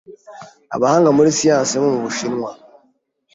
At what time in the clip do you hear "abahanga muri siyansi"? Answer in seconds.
0.75-1.73